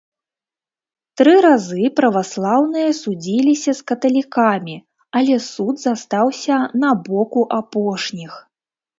Тры 1.19 1.33
разы 1.45 1.89
праваслаўныя 1.99 2.89
судзіліся 3.01 3.71
з 3.79 3.85
каталікамі, 3.91 4.77
але 5.19 5.35
суд 5.49 5.75
застаўся 5.83 6.57
на 6.85 6.91
боку 7.09 7.41
апошніх. 7.59 8.33